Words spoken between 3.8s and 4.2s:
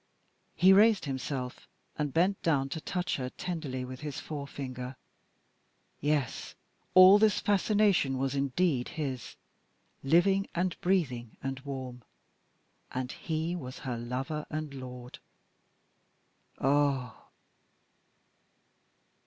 with his